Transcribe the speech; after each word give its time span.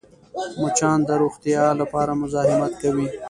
مچان 0.61 0.99
د 1.07 1.11
روغتیا 1.21 1.63
لپاره 1.81 2.11
مزاحمت 2.21 2.73
کوي 2.81 3.07